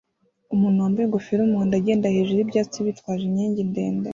[0.53, 4.09] Umuntu wambaye ingofero yumuhondo agenda hejuru yibyatsi bitwaje inkingi ndende